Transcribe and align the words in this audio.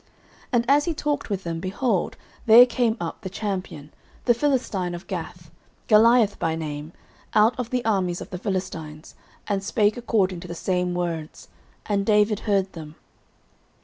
09:017:023 0.01 0.09
And 0.53 0.65
as 0.67 0.85
he 0.85 0.93
talked 0.95 1.29
with 1.29 1.43
them, 1.43 1.59
behold, 1.59 2.17
there 2.47 2.65
came 2.65 2.97
up 2.99 3.21
the 3.21 3.29
champion, 3.29 3.91
the 4.25 4.33
Philistine 4.33 4.95
of 4.95 5.05
Gath, 5.05 5.51
Goliath 5.87 6.39
by 6.39 6.55
name, 6.55 6.91
out 7.35 7.53
of 7.59 7.69
the 7.69 7.85
armies 7.85 8.19
of 8.19 8.31
the 8.31 8.39
Philistines, 8.39 9.13
and 9.45 9.63
spake 9.63 9.97
according 9.97 10.39
to 10.39 10.47
the 10.47 10.55
same 10.55 10.95
words: 10.95 11.49
and 11.85 12.03
David 12.03 12.39
heard 12.39 12.73
them. 12.73 12.95